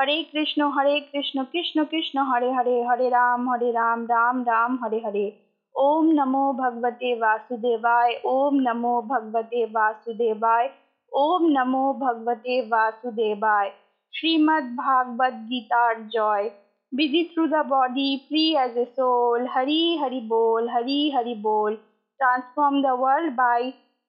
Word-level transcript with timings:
হরে 0.00 0.18
কৃষ্ণ 0.32 0.60
হরে 0.76 0.94
কৃষ্ণ 1.10 1.38
কৃষ্ণ 1.52 1.78
কৃষ্ণ 1.84 2.16
হরে 2.30 2.50
হরে 2.56 2.76
হরে 2.88 3.06
রাম 3.10 3.40
হরে 3.50 3.68
রাম 3.72 3.98
রাম 4.06 4.36
রাম 4.44 4.72
হরে 4.82 4.98
হরে 5.04 5.26
ওম 5.74 6.06
নমো 6.18 6.44
ভগবতে 6.52 7.10
বাসুদেবায় 7.22 8.12
ওম 8.26 8.54
নমো 8.66 8.94
ভগবতে 9.10 9.60
বাসুদেবায় 9.66 10.68
ওম 11.12 11.42
নমো 11.56 11.84
ভগবতে 12.00 12.54
বাসুদেবায় 12.72 13.70
শ্রীমদ্ 14.14 14.66
ভাগবত 14.84 15.34
গীতার 15.50 15.94
জয় 16.10 16.46
busy 16.92 17.22
through 17.24 17.48
the 17.48 17.64
body, 17.66 18.10
free 18.26 18.56
as 18.56 18.74
a 18.76 18.86
soul 18.88 19.40
hari 19.46 19.82
hari 19.96 20.20
bol 20.22 20.62
hari 20.68 21.00
hari 21.10 21.34
bol 21.38 21.72
transform 22.20 22.74
the 22.82 22.94
world 22.96 23.30
by 23.36 23.60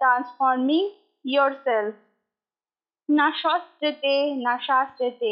transforming 0.02 0.88
yourself 1.26 1.94
না 3.10 3.28
শস্ত্রেতে 3.42 4.14
না 4.46 4.54
শাস্ত্রেতে 4.68 5.32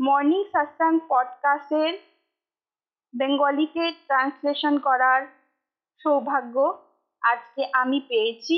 মর্নিং 0.00 0.44
সাসাং 0.52 1.00
পডকাস্টের 1.08 1.98
বেঙ্গলিতে 3.16 3.92
ট্রান্সলেশন 4.06 4.78
করার 4.78 5.26
সৌভাগ্য 6.02 6.86
আজকে 7.22 7.68
আমি 7.72 8.00
পেয়েছি। 8.08 8.56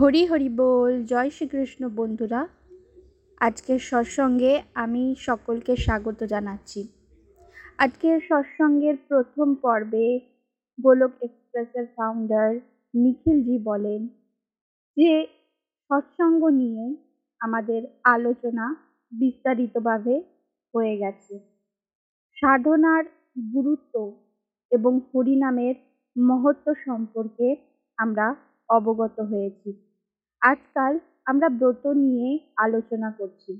হরি 0.00 0.26
হরি 0.26 0.48
বল, 0.48 1.04
জয় 1.04 1.30
শ্রীকৃষ্ণ 1.30 1.88
বন্ধুরা। 1.88 2.48
আজকের 3.40 3.78
সৎসঙ্গে 3.78 4.62
আমি 4.74 5.14
সকলকে 5.18 5.76
স্বাগত 5.76 6.24
জানাচ্ছি। 6.24 6.88
আজকের 7.78 8.20
সৎসঙ্গের 8.28 8.96
প্রথম 9.08 9.54
পর্বে 9.54 10.37
গোলক 10.78 11.12
এক্সপ্রেসের 11.22 11.86
ফাউন্ডার 11.96 12.54
নিখিলজি 12.94 13.58
বলেন 13.58 14.08
যে, 14.96 15.26
সৎসঙ্গ 15.90 16.48
নিয়ে 16.48 16.96
আমাদের 17.40 17.82
আলোচনা 18.04 18.76
বিস্তারিতভাবে 19.12 20.22
হয়ে 20.74 20.96
গেছে। 20.96 21.34
সাধনার 22.36 23.04
গুরুত্ব 23.54 23.94
এবং 24.72 25.00
হরিনামের 25.14 25.74
মহত্ব 26.16 26.74
সম্পর্কে 26.86 27.56
আমরা 27.98 28.36
অবগত 28.68 29.20
হয়েছি। 29.20 29.70
আজকাল 30.42 30.98
আমরা 31.24 31.48
ব্রত 31.48 31.86
নিয়ে 31.86 32.38
আলোচনা 32.56 33.10
করছি। 33.10 33.52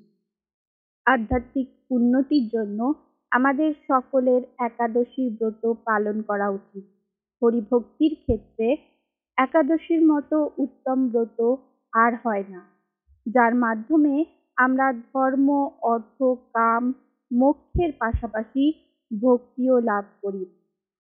আধ্যাত্মিক 1.07 1.69
উন্নতির 1.91 2.49
জন্য 2.49 2.95
আমাদের 3.33 3.75
সকলের 3.89 4.43
একাদশী 4.59 5.31
ব্রত 5.31 5.63
পালন 5.85 6.23
করা 6.23 6.49
উচিত। 6.51 6.98
হরিভক্তির 7.43 8.15
ক্ষেত্রে 8.17 8.77
একাদশীর 9.39 10.03
মতো 10.07 10.37
উত্তম 10.59 10.99
ব্রত 11.09 11.39
আর 11.93 12.13
হয় 12.25 12.45
না। 12.51 12.61
যার 13.27 13.55
মাধ্যমে 13.55 14.15
আমরা 14.57 14.93
ধর্ম, 14.93 15.49
অর্থ, 15.83 16.19
কাম, 16.55 16.83
মোক্ষের 17.31 17.91
পাশাপাশি 17.99 18.65
ভক্তিও 19.11 19.77
লাভ 19.81 20.05
করি। 20.23 20.45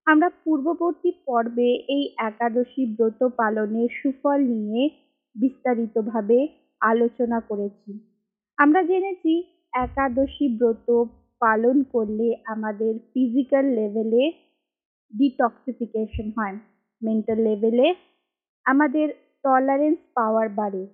আমরা 0.06 0.28
পূর্ববর্তী 0.44 1.10
পর্বে 1.26 1.68
এই 1.88 2.04
একাদশী 2.18 2.82
ব্রত 2.86 3.20
পালনের 3.36 3.90
সুফল 4.02 4.40
নিয়ে 4.46 4.90
বিস্তারিতভাবে 5.36 6.38
আলোচনা 6.80 7.40
করেছি। 7.40 7.90
আমরা 8.58 8.80
জেনেছি 8.82 9.32
একাদশী 9.72 10.46
ব্রত 10.58 10.88
পালন 11.40 11.76
করলে 11.92 12.36
আমাদের 12.46 12.92
ফিজিক্যাল 13.12 13.64
লেভেলে 13.64 14.24
ডিটক্সিফিকেশন 15.12 16.30
হয় 16.36 16.58
মেন্টাল 17.02 17.38
লেভেলে 17.38 17.94
আমাদের 18.64 19.08
টলারেন্স 19.42 19.98
পাওয়ার 20.14 20.48
বাড়ে। 20.48 20.86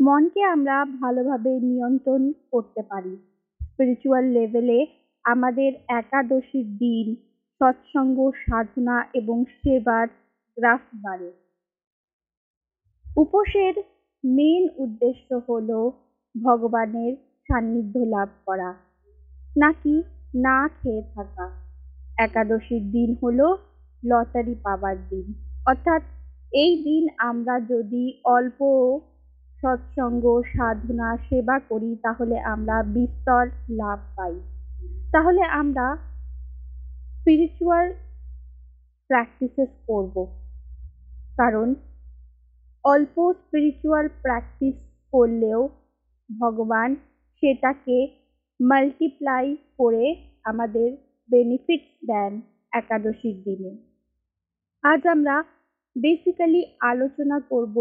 মনকে 0.00 0.42
আমরা 0.42 0.84
ভালোভাবে 1.00 1.60
নিয়ন্ত্রণ 1.60 2.32
করতে 2.50 2.82
পারি। 2.82 3.16
স্পিরিচুয়াল 3.62 4.24
লেভেলে 4.24 4.86
আমাদের 5.24 5.72
একাদশীর 5.88 6.66
দিন, 6.78 7.14
সৎসঙ্গ, 7.60 8.30
সাধনা 8.30 9.04
এবং 9.14 9.44
সেবার 9.44 10.08
গ্রাফ 10.56 10.80
বাড়ে। 10.94 11.32
উপোসের 13.16 13.74
মেন 14.24 14.68
উদ্দেশ্য 14.76 15.40
হল 15.48 15.90
ভগবানের 16.42 17.16
সান্নিধ্য 17.16 17.98
লাভ 17.98 18.28
করা। 18.46 18.74
নাকি 19.56 20.02
না 20.34 20.68
খেয়ে 20.68 21.02
থাকা। 21.14 21.69
একাদশীর 22.20 22.84
দিন 22.90 23.10
হলো 23.22 23.46
লটারি 24.02 24.54
পাওয়ার 24.62 24.96
দিন। 25.08 25.26
অর্থাৎ 25.66 26.02
এই 26.52 26.72
দিন 26.84 27.04
আমরা 27.18 27.54
যদি 27.60 28.04
অল্প 28.24 28.60
সৎসঙ্গ, 29.62 30.24
সাধনা, 30.56 31.08
সেবা 31.28 31.56
করি, 31.68 31.90
তাহলে 32.02 32.36
আমরা 32.40 32.76
বিস্তর 32.82 33.44
লাভ 33.70 33.98
পাই। 34.16 34.34
তাহলে 35.12 35.42
আমরা 35.42 35.86
স্পিরিচুয়াল 37.16 37.86
প্র্যাকটিসেস 39.10 39.68
করব। 39.86 40.26
কারণ 41.36 41.74
অল্প 42.84 43.16
স্পিরিচুয়াল 43.32 44.08
প্র্যাকটিস 44.22 44.76
করলেও 45.12 45.60
ভগবান 46.30 46.96
সেটাকে 47.42 47.96
মাল্টিপ্লাই 48.60 49.56
করে 49.78 50.04
আমাদের 50.44 51.09
বেনিফিটস 51.30 51.90
দেন 52.06 52.32
একাদশীর 52.72 53.36
দিনে। 53.44 53.72
আজ 54.84 55.02
আমরা 55.06 55.36
বেসিক্যালি 55.96 56.62
আলোচনা 56.80 57.36
করব 57.50 57.76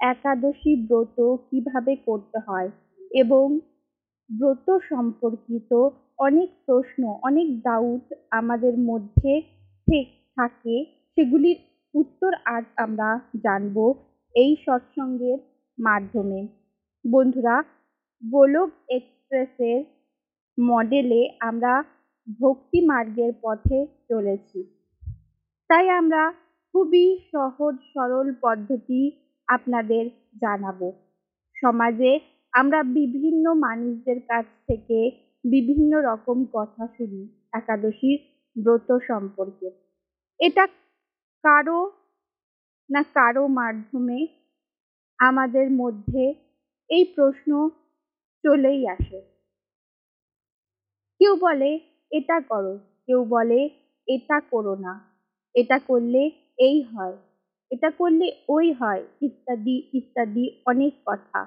একাদশী 0.00 0.72
ব্রত 0.88 1.18
কীভাবে 1.50 1.92
করতে 2.06 2.38
হয় 2.38 2.68
এবং 3.12 3.46
ব্রত 4.30 4.68
সম্পর্কিত 4.90 5.70
অনেক 6.18 6.50
প্রশ্ন, 6.66 7.02
অনেক 7.22 7.48
ডাউট 7.60 8.06
আমাদের 8.30 8.74
মধ্যে 8.78 9.32
থাকে। 10.36 10.76
সেগুলির 11.16 11.58
উত্তর 11.94 12.32
আজ 12.44 12.64
আমরা 12.76 13.08
জানব 13.42 13.76
এই 14.34 14.52
সৎসঙ্গের 14.66 15.38
মাধ্যমে। 15.78 16.40
বন্ধুরা, 17.04 17.56
গোলক 18.22 18.70
এক্সপ্রেসের 18.88 19.80
মডেলে 20.58 21.20
আমরা 21.40 21.72
ভক্তি 22.28 22.80
মার্গের 22.80 23.32
পথে 23.42 23.86
চলেছি। 24.08 24.60
তাই 25.70 25.90
আমরা 25.90 26.32
খুবই 26.74 27.18
সহজ, 27.32 27.74
সরল 27.94 28.34
পদ্ধতি 28.40 29.00
আপনাদের 29.48 30.04
জানাব। 30.40 30.92
সমাজে 31.56 32.20
আমরা 32.52 32.82
বিভিন্ন 32.82 33.54
মানুষদের 33.54 34.20
কাছ 34.20 34.46
থেকে 34.66 34.98
বিভিন্ন 35.44 35.92
রকম 36.00 36.44
কথা 36.52 36.88
শুনি 36.96 37.28
একাদশীর 37.52 38.18
ব্রত 38.56 38.98
সম্পর্কে। 39.08 39.70
এটা 40.40 40.66
কারও 41.44 41.90
না 42.90 43.02
কারও 43.02 43.46
মাধ্যমে 43.46 44.18
আমাদের 45.18 45.70
মধ্যে 45.70 46.34
এই 46.90 47.04
প্রশ্ন 47.16 47.70
চলেই 48.44 48.88
আসে। 48.88 49.20
কেউ 51.20 51.36
বলে 51.36 51.80
এটা 52.12 52.40
করো। 52.40 52.74
কেউ 53.06 53.24
বলে, 53.24 53.60
এটা 54.08 54.40
করো 54.50 54.74
না। 54.76 54.92
এটা 55.54 55.78
করলে 55.78 56.22
এই 56.58 56.82
হয়। 56.82 57.16
এটা 57.70 57.90
করলে 57.90 58.26
ওই 58.48 58.72
হয়। 58.72 59.02
ইত্যাদি 59.22 59.76
ইত্যাদি 59.92 60.44
অনেক 60.66 60.92
কথা। 61.06 61.40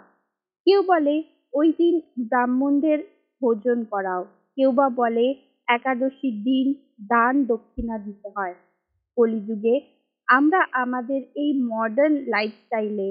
কেউ 0.68 0.80
বলে, 0.84 1.16
ওই 1.54 1.68
দিন 1.78 1.96
ব্রাহ্মণদের 2.20 3.00
ভোজন 3.42 3.84
করাও। 3.86 4.24
কেউ 4.58 4.72
বা 4.72 4.90
বলে, 4.90 5.26
একাদশীর 5.68 6.44
দিন 6.44 6.68
দান 7.08 7.46
দক্ষিণা 7.46 7.98
দিতে 7.98 8.28
হয়। 8.36 8.56
কলিযুগে 9.18 9.76
আমরা 10.28 10.60
আমাদের 10.74 11.22
এই 11.36 11.52
মডার্ন 11.64 12.14
লাইফস্টাইলে 12.28 13.10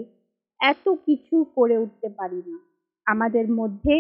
এত 0.60 0.88
কিছু 1.06 1.46
করে 1.56 1.78
উঠতে 1.78 2.08
পারি 2.08 2.40
না। 2.46 2.56
আমাদের 3.06 3.46
মধ্যে 3.50 3.94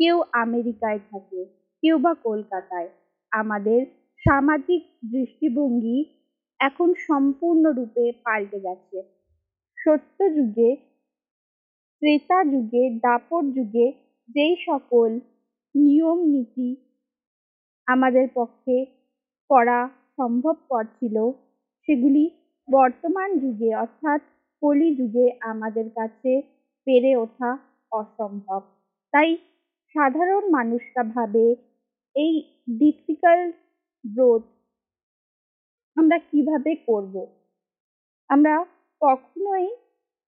কেউ 0.00 0.16
আমেরিকায় 0.36 1.00
থাকে 1.10 1.40
কেউ 1.86 1.98
বা 1.98 2.14
কলকাতায়। 2.14 2.88
আমাদের 3.32 3.80
সামাজিক 4.22 4.82
দৃষ্টিভঙ্গি 5.04 5.98
এখন 6.60 6.94
সম্পূর্ণরূপে 7.08 8.12
পাল্টে 8.24 8.60
গেছে। 8.60 8.98
সত্য 9.78 10.18
যুগে, 10.36 10.76
ত্রেতা 12.02 12.44
যুগে, 12.44 12.90
দাপর 12.90 13.42
যুগে 13.50 13.86
যেই 14.28 14.56
সকল 14.56 15.10
নিয়ম 15.74 16.18
নীতি 16.24 16.68
আমাদের 17.88 18.28
পক্ষে 18.34 18.86
করা 19.50 19.88
সম্ভবপর 20.16 20.84
ছিল, 21.00 21.16
সেগুলি 21.88 22.30
বর্তমান 22.68 23.38
যুগে 23.38 23.74
অর্থাৎ 23.74 24.20
কলি 24.62 24.94
যুগে 24.94 25.26
আমাদের 25.40 25.90
কাছে 25.90 26.42
পেরে 26.86 27.16
ওঠা 27.16 27.58
অসম্ভব। 27.92 28.60
তাই 29.12 29.36
সাধারণ 29.94 30.44
মানুষরা 30.50 31.02
ভাবে 31.02 31.44
এই 32.16 32.32
ডিফিকাল্ট 32.80 33.54
ব্রত 34.04 34.44
আমরা 35.96 36.16
কীভাবে 36.30 36.72
করব? 36.88 37.14
আমরা 38.30 38.54
কখনোই 39.02 39.66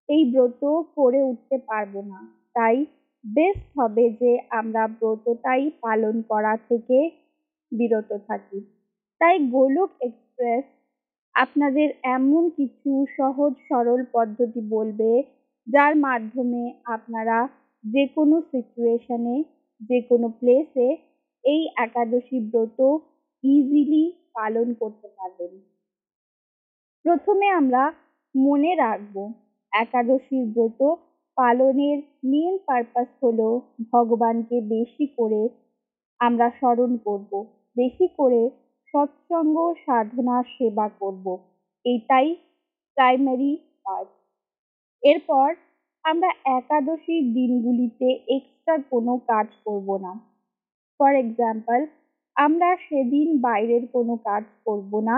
এই 0.10 0.24
ব্রত 0.32 0.64
করে 0.96 1.20
উঠতে 1.24 1.58
পারব 1.70 1.94
না। 2.02 2.20
তাই 2.54 2.78
বেস্ট 3.24 3.68
হবে 3.80 4.06
যে 4.22 4.32
আমরা 4.50 4.84
ব্রতটাই 4.88 5.64
পালন 5.82 6.16
করা 6.22 6.54
থেকে 6.70 6.98
বিরত 7.72 8.10
থাকি। 8.28 8.60
তাই 9.22 9.36
গোলক 9.50 9.92
এক্সপ্রেস 10.02 10.66
আপনাদের 11.36 11.88
এমন 12.16 12.44
কিছু 12.50 12.92
সহজ 13.18 13.54
সরল 13.70 14.02
পদ্ধতি 14.14 14.62
বলবে, 14.70 15.12
যার 15.68 15.94
মাধ্যমে 15.98 16.64
আপনারা 16.86 17.38
যে 17.84 18.04
কোনো 18.08 18.36
সিচুয়েশনে 18.52 19.36
যে 19.82 19.98
কোনো 20.02 20.28
প্লেসে 20.40 20.88
এই 21.48 21.62
একাদশী 21.78 22.38
ব্রত 22.52 22.80
ইজিলি 23.44 24.04
পালন 24.34 24.68
করতে 24.74 25.08
পারবেন। 25.08 25.52
প্রথমে 27.06 27.48
আমরা 27.50 27.84
মনে 28.36 28.72
রাখব, 28.76 29.16
একাদশীর 29.72 30.46
ব্রত 30.46 30.82
পালনের 31.38 31.98
মেন 32.24 32.54
পারপাস 32.66 33.10
হলো 33.24 33.48
ভগবানকে 33.94 34.58
বেশি 34.62 35.06
করে 35.18 35.42
আমরা 36.20 36.48
স্মরণ 36.50 36.92
করব, 36.98 37.32
বেশি 37.76 38.08
করে 38.18 38.42
সৎসঙ্গ 38.94 39.58
সাধনা 39.86 40.38
সেবা 40.44 40.88
করব, 41.00 41.26
এটাই 41.86 42.28
প্রাইমারি 42.98 43.52
কাজ 43.86 44.08
এরপর 45.04 45.48
আমরা 46.06 46.30
একাদশীর 46.60 47.24
দিনগুলিতে 47.34 48.08
এক্সট্রা 48.28 48.76
কোনো 48.92 49.14
কাজ 49.28 49.48
করব 49.66 49.90
না। 49.98 50.14
ফর 51.00 51.16
এক্সাম্পল 51.16 51.80
আমরা 52.36 52.70
সেদিন 52.78 53.28
বাইরের 53.42 53.88
কোনো 53.94 54.16
কাজ 54.16 54.44
করব 54.66 54.92
না। 55.00 55.18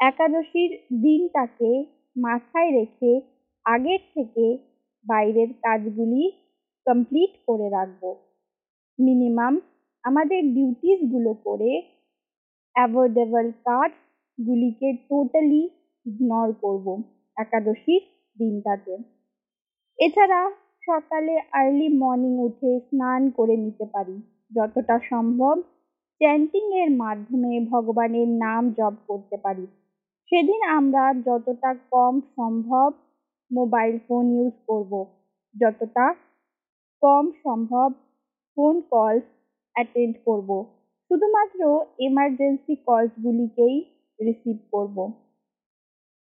একাদশীর 0.00 0.70
দিনটাকে 1.02 1.70
মাথায় 2.16 2.70
রেখে 2.70 3.20
আগের 3.66 4.00
থেকে 4.14 4.58
বাইরের 5.06 5.50
কাজগুলি 5.62 6.22
কমপ্লিট 6.86 7.32
করে 7.46 7.70
রাখব। 7.70 8.02
মিনিমাম 8.98 9.60
আমাদের 10.04 10.54
ডিউটিসগুলো 10.54 11.32
করে 11.44 11.82
অ্যাভয়েডেবল 12.74 13.46
কাজগুলিকে 13.64 14.88
টোটালি 15.08 15.62
ইগনোর 16.06 16.52
করব 16.52 16.86
একাদশীর 17.36 18.02
দিনটাতে। 18.36 18.96
এছাড়া 19.98 20.50
সকালে 20.82 21.34
আর্লি 21.52 21.88
মর্নিং 21.88 22.32
উঠে 22.38 22.80
স্নান 22.80 23.30
করে 23.30 23.56
নিতে 23.56 23.84
পারি। 23.84 24.16
যতটা 24.52 24.96
সম্ভব 25.10 25.56
চ্যান্টিংয়ের 26.20 26.90
মাধ্যমে 26.96 27.52
ভগবানের 27.70 28.28
নাম 28.44 28.62
জপ 28.70 28.94
করতে 29.08 29.36
পারি। 29.36 29.66
সেদিন 30.32 30.60
আমরা 30.78 31.04
যতটা 31.26 31.70
কম 31.90 32.14
সম্ভব 32.36 32.88
মোবাইল 33.50 33.94
ফোন 34.06 34.24
ইউজ 34.36 34.54
করব, 34.66 34.92
যতটা 35.54 36.04
কম 37.02 37.24
সম্ভব 37.44 37.88
ফোন 38.56 38.74
কলস 38.90 39.26
অ্যাটেন্ড 39.76 40.14
করব, 40.24 40.50
শুধুমাত্র 41.10 41.60
এমার্জেন্সি 41.98 42.74
কলসগুলিকেই 42.86 43.76
রিসিভ 44.18 44.56
করব। 44.72 44.96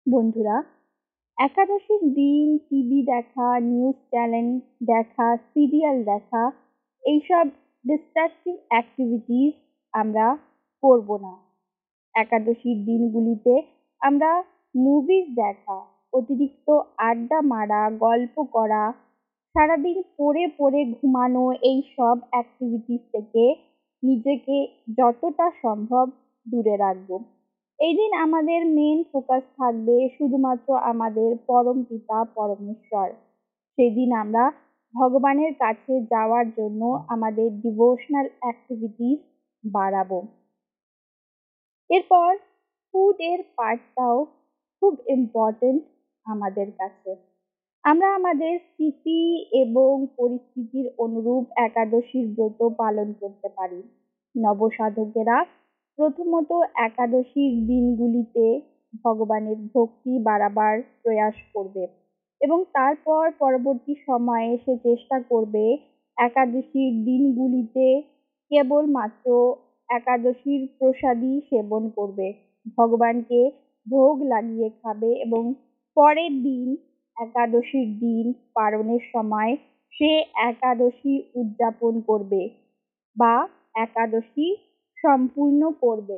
বন্ধুরা, 0.05 0.57
একাদশীর 1.37 2.03
দিন 2.13 2.47
টিভি 2.57 2.99
দেখা 3.13 3.47
নিউজ 3.59 3.97
চ্যানেল 4.11 4.47
দেখা 4.83 5.27
সিরিয়াল 5.51 5.97
দেখা, 6.03 6.43
এইসব 7.03 7.45
ডিস্ট্রাকটিভ 7.85 8.55
অ্যাক্টিভিটিস 8.67 9.53
আমরা 9.93 10.25
করব 10.83 11.09
না। 11.17 11.33
একাদশীর 12.15 12.77
দিনগুলিতে 12.85 13.53
আমরা 14.01 14.31
মুভিজ 14.75 15.25
দেখা, 15.35 15.77
অতিরিক্ত 16.13 16.67
আড্ডা 16.97 17.39
মারা, 17.41 17.81
গল্প 17.99 18.35
করা, 18.51 18.83
সারাদিন 19.55 19.97
পড়ে 20.17 20.43
পড়ে 20.57 20.81
ঘুমানো 20.85 21.43
এই 21.61 21.79
সব 21.95 22.17
অ্যাক্টিভিটিস 22.29 23.01
থেকে 23.13 23.43
নিজেকে 24.03 24.57
যতটা 24.97 25.51
সম্ভব 25.61 26.05
দূরে 26.45 26.75
রাখব। 26.77 27.09
এই 27.79 27.93
দিন 27.93 28.11
আমাদের 28.15 28.59
মেন 28.65 28.99
ফোকাস 29.11 29.43
থাকবে 29.57 29.95
শুধুমাত্র 30.17 30.69
আমাদের 30.83 31.29
পরম 31.47 31.77
পিতা, 31.83 32.17
পরমেশ্বর। 32.35 33.07
সেদিন 33.77 34.09
আমরা 34.13 34.43
ভগবানের 34.97 35.53
কাছে 35.55 35.93
যাওয়ার 36.13 36.45
জন্য 36.51 36.81
আমাদের 37.07 37.47
ডিভোশনাল 37.61 38.27
অ্যাক্টিভিটিস 38.39 39.19
বাড়াবো। 39.63 40.19
এরপর 41.89 42.29
ফুডের 42.87 43.39
পার্টটাও 43.57 44.17
খুব 44.77 44.93
ইম্পর্টেন্ট 45.07 45.81
আমাদের 46.25 46.67
কাছে। 46.71 47.11
আমরা 47.83 48.07
আমাদের 48.15 48.53
স্থিতি 48.59 49.19
এবং 49.53 49.93
পরিস্থিতির 50.17 50.87
অনুরূপ 50.97 51.45
একাদশীর 51.57 52.25
ব্রত 52.27 52.59
পালন 52.77 53.07
করতে 53.13 53.47
পারি। 53.49 53.81
নবসাধকেরা 54.35 55.37
প্রথমত 55.99 56.51
একাদশীর 56.87 57.51
দিনগুলিতে 57.67 58.45
ভগবানের 59.05 59.59
ভক্তি 59.73 60.13
বাড়াবার 60.19 60.75
প্রয়াস 61.01 61.37
করবে। 61.53 61.83
এবং 62.41 62.59
তারপর 62.73 63.23
পরবর্তী 63.39 63.93
সময়ে 64.05 64.51
সে 64.57 64.73
চেষ্টা 64.83 65.17
করবে 65.29 65.65
একাদশীর 66.17 66.91
দিনগুলিতে 67.05 67.85
কেবলমাত্র 68.51 69.27
একাদশীর 69.89 70.61
প্রসাদই 70.77 71.35
সেবন 71.49 71.83
করবে। 71.89 72.27
ভগবানকে 72.77 73.39
ভোগ 73.87 74.15
লাগিয়ে 74.23 74.69
খাবে 74.81 75.11
এবং 75.25 75.43
পরের 75.97 76.33
দিন, 76.43 76.67
একাদশীর 77.17 77.89
দিন 77.99 78.25
পালনের 78.53 79.03
সময় 79.13 79.53
সে 79.93 80.11
একাদশী 80.49 81.13
উদযাপন 81.35 81.93
করবে 82.01 82.41
বা 83.17 83.35
একাদশী 83.75 84.47
সম্পূর্ণ 84.97 85.61
করবে। 85.81 86.17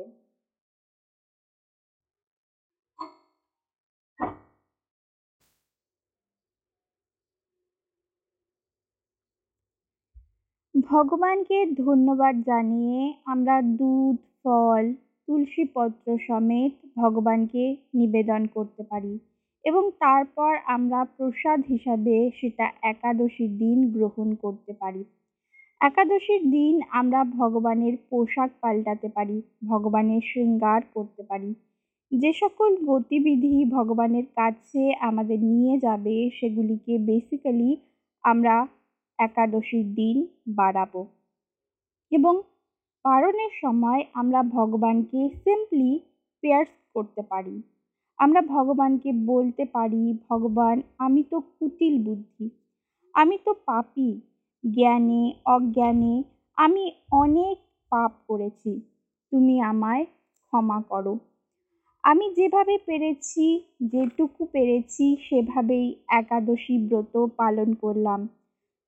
ভগবানকে 10.90 11.58
ধন্যবাদ 11.84 12.34
জানিয়ে 12.46 13.00
আমরা 13.24 13.56
দুধ, 13.62 14.16
ফল 14.44 14.84
তুলসী 15.28 15.64
পত্র 15.74 16.06
সমেত 16.18 16.72
ভগবানকে 16.96 17.64
নিবেদন 17.94 18.42
করতে 18.46 18.82
পারি 18.82 19.14
এবং 19.64 19.84
তারপর 19.98 20.52
আমরা 20.66 21.00
প্রসাদ 21.16 21.60
হিসাবে 21.68 22.16
সেটা 22.40 22.66
একাদশীর 22.82 23.52
দিন 23.58 23.78
গ্রহণ 23.92 24.28
করতে 24.34 24.72
পারি। 24.72 25.02
একাদশীর 25.80 26.42
দিন 26.50 26.74
আমরা 26.90 27.20
ভগবানের 27.24 27.94
পোশাক 28.10 28.50
পাল্টাতে 28.60 29.08
পারি, 29.08 29.42
ভগবানের 29.66 30.22
শৃঙ্গার 30.22 30.80
করতে 30.94 31.22
পারি। 31.22 31.50
যে 32.12 32.32
সকল 32.32 32.70
গতিবিধি 32.86 33.64
ভগবানের 33.64 34.26
কাছে 34.36 34.82
আমাদের 35.00 35.38
নিয়ে 35.42 35.74
যাবে 35.78 36.16
সেগুলিকে 36.30 36.94
বেসিক্যালি 36.98 37.70
আমরা 38.24 38.54
একাদশীর 39.20 39.94
দিন 39.94 40.16
বাড়াবো। 40.48 41.06
এবং 42.12 42.42
পালনের 43.04 43.52
সময় 43.60 44.04
আমরা 44.14 44.42
ভগবানকে 44.42 45.28
সিম্পলি 45.44 46.00
প্রেয়ার্স 46.42 46.70
করতে 46.94 47.22
পারি। 47.22 47.62
আমরা 48.18 48.40
ভগবানকে 48.42 49.12
বলতে 49.26 49.64
পারি, 49.64 50.18
ভগবান, 50.30 50.82
আমি 50.98 51.22
তো 51.22 51.40
কুটিল 51.58 51.94
বুদ্ধি। 52.04 52.50
আমি 53.14 53.38
তো 53.44 53.54
পাপি। 53.66 54.20
জ্ঞানে, 54.64 55.22
অজ্ঞানে, 55.44 56.14
আমি 56.58 56.84
অনেক 57.12 57.56
পাপ 57.92 58.12
করেছি। 58.28 58.72
তুমি 59.32 59.60
আমায় 59.60 60.04
ক্ষমা 60.42 60.82
করো। 60.88 61.14
আমি 62.04 62.34
যেভাবে 62.34 62.78
পেরেছি, 62.86 63.46
যেটুকু 63.82 64.46
পেরেছি, 64.52 65.16
সেভাবেই 65.28 65.86
একাদশী 66.08 66.88
ব্রত 66.88 67.26
পালন 67.36 67.74
করলাম। 67.74 68.20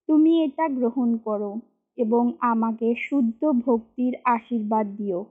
তুমি 0.09 0.45
এটা 0.45 0.69
গ্রহণ 0.69 1.17
করো 1.17 1.57
এবং 1.99 2.33
আমাকে 2.41 2.95
শুদ্ধ 2.95 3.41
ভক্তির 3.67 4.15
আশীর্বাদ 4.25 4.87
দিও। 4.97 5.25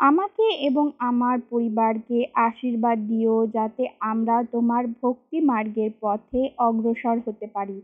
আমাকে 0.00 0.42
এবং 0.42 0.90
আমার 0.98 1.40
পরিবারকে 1.50 2.26
আশীর্বাদ 2.34 2.98
দিও 3.08 3.46
যাতে 3.46 3.88
আমরা 4.00 4.44
তোমার 4.44 4.84
ভক্তি 5.02 5.40
মার্গের 5.40 5.90
পথে 6.00 6.50
অগ্রসর 6.58 7.16
হতে 7.26 7.46
পারি। 7.46 7.80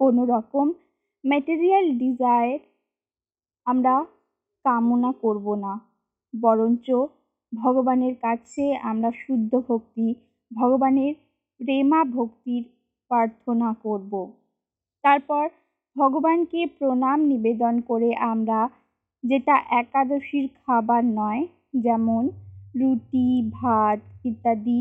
কোনো 0.00 0.24
রকম 0.24 0.72
ম্যাটেরিয়াল 1.24 1.86
ডিজায়ার 1.98 2.58
আমরা 3.66 4.04
কামনা 4.64 5.12
করব 5.12 5.54
না, 5.54 5.80
বরঞ্চ 6.34 6.86
ভগবানের 7.52 8.14
কাছে 8.14 8.76
আমরা 8.76 9.10
শুদ্ধ 9.12 9.52
ভক্তি, 9.68 10.14
ভগবানের 10.50 11.14
প্রেমা 11.60 12.04
ভক্তির 12.04 12.64
প্রার্থনা 13.10 13.74
করব। 13.82 14.39
তারপর 15.04 15.44
ভগবানকে 15.96 16.60
প্রণাম 16.76 17.18
নিবেদন 17.24 17.74
করে 17.80 18.10
আমরা 18.32 18.60
যেটা 19.24 19.54
একাদশীর 19.72 20.46
খাবার 20.58 21.02
নয়, 21.20 21.42
যেমন 21.84 22.22
রুটি, 22.74 23.26
ভাত 23.52 23.98
ইত্যাদি 24.24 24.80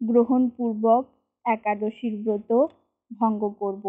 গ্রহণপূর্বক 0.00 1.02
একাদশীর 1.44 2.14
ব্রত 2.22 2.50
ভঙ্গ 3.10 3.42
করব। 3.60 3.84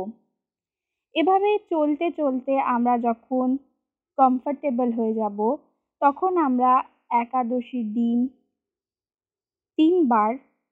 এভাবে 1.16 1.52
চলতে 1.72 2.08
চলতে 2.12 2.54
আমরা 2.66 2.94
যখন 2.98 3.48
কমফর্টেবল 4.18 4.90
হয়ে 4.92 5.14
যাব, 5.14 5.40
তখন 6.02 6.32
আমরা 6.48 6.72
একাদশীর 7.16 7.88
দিন 7.94 8.20
তিনবার 9.78 10.32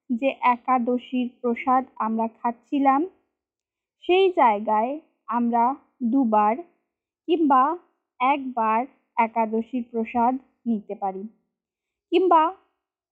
যে 0.10 0.30
একাদশীর 0.54 1.28
প্রসাদ 1.42 1.84
আমরা 1.98 2.26
খাচ্ছিলাম 2.40 3.02
সেই 4.10 4.28
জায়গায় 4.32 4.92
আমরা 5.28 5.64
দুবার 6.04 6.56
কিংবা 7.28 7.64
একবার 8.20 8.80
একাদশীর 9.18 9.84
প্রসাদ 9.92 10.34
নিতে 10.66 10.96
পারি। 10.96 11.24
কিংবা 12.12 12.44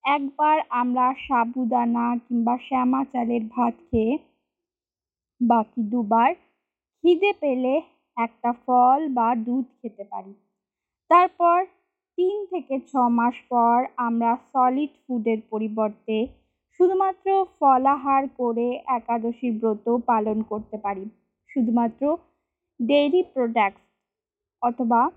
একবার 0.03 0.57
আমরা 0.69 1.05
সাবুদানা 1.27 2.05
কিংবা 2.17 2.55
শ্যামা 2.57 3.01
চালের 3.05 3.43
ভাত 3.49 3.75
খেয়ে 3.91 4.13
বাকি 5.41 5.81
দুবার 5.83 6.31
খিদে 6.97 7.31
পেলে 7.39 7.75
একটা 8.17 8.51
ফল 8.65 8.99
বা 9.09 9.27
দুধ 9.35 9.65
খেতে 9.79 10.03
পারি। 10.03 10.33
তারপর 11.09 11.57
তিন 12.17 12.35
থেকে 12.45 12.75
ছ 12.79 12.91
মাস 13.09 13.35
পর 13.49 13.77
আমরা 13.97 14.31
সলিড 14.51 14.93
ফুডের 15.03 15.39
পরিবর্তে 15.49 16.17
শুধুমাত্র 16.79 17.45
ফলাহার 17.59 18.27
করে 18.37 18.67
একাদশীর 18.87 19.53
ব্রত 19.59 19.85
পালন 20.07 20.41
করতে 20.41 20.77
পারি। 20.77 21.05
শুধুমাত্র 21.49 22.17
ডেইরি 22.79 23.23
প্রোডাক্টস 23.23 23.83
অথবা 24.61 25.09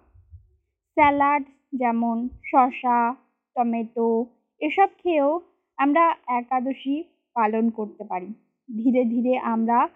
স্যালাড 0.96 1.44
যেমন 1.72 2.28
শসা, 2.44 3.14
টমেটো 3.56 4.26
এসব 4.60 4.88
খেয়েও 4.98 5.40
আমরা 5.76 6.16
একাদশী 6.26 7.02
পালন 7.34 7.70
করতে 7.70 8.04
পারি। 8.04 8.32
ধীরে 8.76 9.04
ধীরে 9.04 9.38
আমরা 9.38 9.88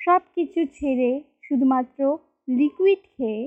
সব 0.00 0.20
কিছু 0.34 0.66
ছেড়ে 0.66 1.20
শুধুমাত্র 1.42 2.18
লিকুইড 2.48 3.02
খেয়ে 3.16 3.42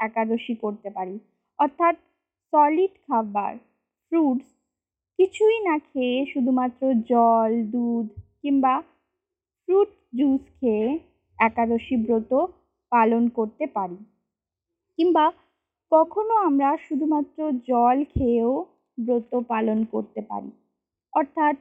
একাদশী 0.00 0.54
করতে 0.54 0.90
পারি। 0.90 1.18
অর্থাৎ 1.58 1.96
সলিড 2.52 2.94
খাবার 3.06 3.52
ফ্রুটস 4.12 4.53
কিছুই 5.18 5.56
না 5.60 5.74
খেয়ে 5.78 6.26
শুধুমাত্র 6.26 6.82
জল, 7.04 7.50
দুধ 7.64 8.06
কিংবা 8.42 8.74
ফ্রুট 9.62 9.90
জুস 10.14 10.42
খেয়ে 10.60 10.86
একাদশী 11.38 11.96
ব্রত 11.96 12.32
পালন 12.92 13.22
করতে 13.28 13.64
পারি। 13.66 13.98
কিংবা 14.98 15.24
কখনো 15.92 16.34
আমরা 16.38 16.68
শুধুমাত্র 16.76 17.38
জল 17.68 17.98
খেয়েও 18.04 18.52
ব্রত 18.98 19.32
পালন 19.48 19.78
করতে 19.84 20.20
পারি। 20.20 20.50
অর্থাৎ 21.12 21.56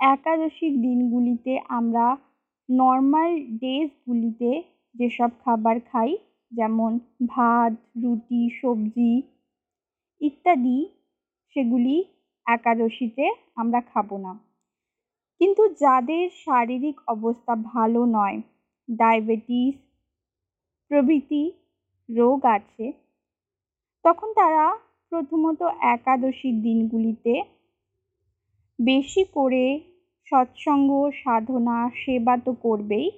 একাদশীর 0.00 0.74
দিনগুলিতে 0.82 1.52
আমরা 1.68 2.06
নর্মাল 2.68 3.30
ডেজগুলিতে 3.60 4.50
যেসব 4.94 5.30
খাবার 5.44 5.76
খাই, 5.80 6.10
যেমন 6.52 6.98
ভাত, 7.26 7.72
রুটি, 7.96 8.42
সবজি 8.60 9.12
ইত্যাদি, 10.20 10.78
সেগুলি 11.56 11.96
একাদশীতে 12.46 13.24
আমরা 13.56 13.80
খাব 13.80 14.16
না। 14.16 14.32
কিন্তু 15.40 15.62
যাদের 15.68 16.30
শারীরিক 16.44 16.96
অবস্থা 17.06 17.54
ভালো 17.56 18.06
নয়, 18.06 18.38
ডায়াবেটিস 18.88 19.74
প্রভৃতি 20.90 21.52
রোগ 22.08 22.44
আছে, 22.46 22.92
তখন 24.04 24.32
তারা 24.32 24.76
প্রথমত 25.12 25.60
একাদশীর 25.80 26.62
দিনগুলিতে 26.62 27.42
বেশি 28.78 29.24
করে 29.24 29.64
সৎসঙ্গ, 30.26 30.90
সাধনা, 31.24 31.90
সেবা 32.04 32.36
তো 32.36 32.52
করবেই, 32.52 33.10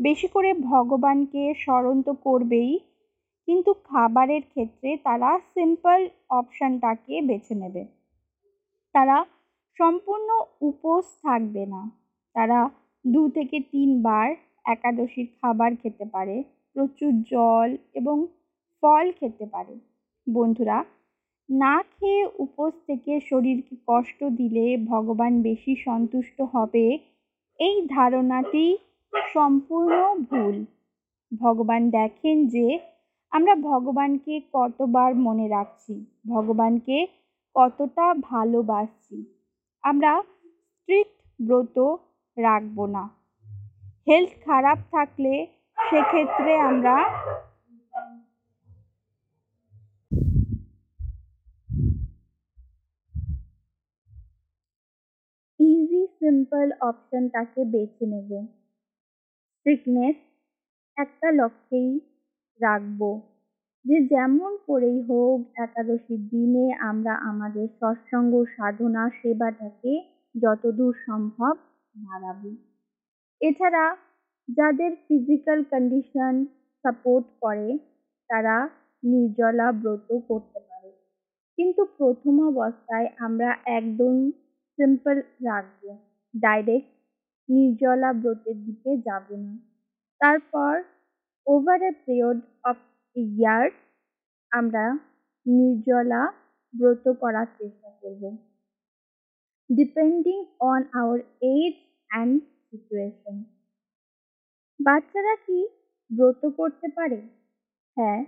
বেশি 0.00 0.28
করে 0.28 0.54
ভগবানকে 0.54 1.54
স্মরণ 1.54 2.02
তো 2.02 2.12
করবেই, 2.12 2.78
কিন্তু 3.48 3.74
খাবারের 3.74 4.42
ক্ষেত্রে 4.42 4.96
তারা 4.96 5.38
সিম্পল 5.54 6.08
অপশানটাকে 6.30 7.14
বেছে 7.22 7.54
নেবে। 7.54 7.95
তারা 8.96 9.18
সম্পূর্ণ 9.78 10.28
উপোস 10.60 11.04
থাকবে 11.22 11.62
না। 11.66 11.82
তারা 12.34 12.58
দু 13.04 13.22
থেকে 13.28 13.56
তিনবার 13.72 14.28
একাদশীর 14.64 15.28
খাবার 15.40 15.70
খেতে 15.82 16.04
পারে, 16.04 16.36
প্রচুর 16.76 17.12
জল 17.32 17.68
এবং 17.94 18.16
ফল 18.82 19.04
খেতে 19.12 19.46
পারে। 19.46 19.74
বন্ধুরা, 20.26 20.78
না 21.48 21.74
খেয়ে 21.92 22.24
উপোস 22.38 22.72
থেকে 22.86 23.12
শরীরকে 23.20 23.74
কষ্ট 23.86 24.20
দিলে 24.24 24.66
ভগবান 24.76 25.32
বেশি 25.42 25.72
সন্তুষ্ট 25.76 26.38
হবে, 26.54 26.86
এই 27.58 27.76
ধারণাটি 27.86 28.66
সম্পূর্ণ 29.34 29.92
ভুল। 30.30 30.56
ভগবান 31.32 31.82
দেখেন 31.90 32.36
যে 32.46 32.66
আমরা 33.32 33.54
ভগবানকে 33.70 34.34
কতবার 34.52 35.10
মনে 35.16 35.46
রাখছি। 35.48 35.94
ভগবানকে 36.28 36.96
কতটা 37.56 38.06
ভালোবাসছি 38.30 39.16
আমরা 39.84 40.12
স্ট্রিক্ট 40.72 41.18
ব্রত 41.40 41.76
রাখব 42.36 42.78
না। 42.86 43.04
হেলথ 44.08 44.32
খারাপ 44.44 44.78
থাকলে 44.92 45.34
সেক্ষেত্রে 45.78 46.52
আমরা 46.68 46.96
ইজি 55.60 56.02
সিম্পল 56.18 56.66
অপশনটাকে 56.80 57.60
বেছে 57.64 58.04
নেব। 58.06 58.30
স্ট্রিকনেস 59.50 60.16
একটা 60.96 61.28
লক্ষ্যেই 61.32 61.90
রাখব। 62.60 63.00
যে 63.86 63.96
যেমন 64.10 64.52
করেই 64.66 65.02
হোক, 65.02 65.38
একাদশীর 65.56 66.22
দিনে 66.28 66.66
আমরা 66.80 67.14
আমাদের 67.14 67.66
সৎসঙ্গ, 67.80 68.32
সাধনা, 68.56 69.10
সেবাটাকে 69.22 69.92
যতদূর 70.34 70.94
সম্ভব 71.06 71.54
বাড়াবো। 71.94 72.50
এছাড়া 73.40 73.84
যাদের 74.48 74.92
ফিজিক্যাল 75.08 75.64
কন্ডিশন 75.64 76.34
সাপোর্ট 76.84 77.26
করে, 77.40 77.78
তারা 78.30 78.56
নির্জলা 79.02 79.72
ব্রত 79.72 80.08
করতে 80.28 80.58
পারে। 80.60 80.90
কিন্তু 81.58 81.82
প্রথম 81.98 82.34
অবস্থায় 82.48 83.08
আমরা 83.18 83.50
একদম 83.66 84.14
সিম্পল 84.78 85.16
রাখব 85.44 85.82
ডাইরেক্ট 86.34 86.90
নির্জলা 87.48 88.12
ব্রতের 88.12 88.56
দিকে 88.66 88.96
যাব 88.96 89.26
না। 89.36 89.52
তারপর 90.20 90.72
over 91.46 91.82
a 91.82 91.90
period 92.06 92.38
of 92.64 92.76
year 93.16 93.66
আমরা 94.52 94.84
নির্জলা 95.46 96.22
ব্রত 96.74 97.04
করার 97.20 97.48
চেষ্টা 97.58 97.90
করব। 98.00 98.22
Depending 99.70 100.38
on 100.60 100.80
our 100.92 101.20
age 101.54 101.74
and 102.10 102.42
situation 102.68 103.36
বাচ্চারা 104.80 105.34
কি 105.36 105.58
ব্রত 106.10 106.42
করতে 106.58 106.86
পারে? 106.88 107.18
হ্যাঁ 107.96 108.20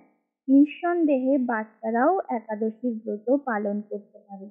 নিঃসন্দেহে 0.49 1.35
বাচ্চারাও 1.39 2.15
একাদশীর 2.29 2.95
ব্রত 3.05 3.27
পালন 3.45 3.77
করতে 3.81 4.19
পারে। 4.29 4.47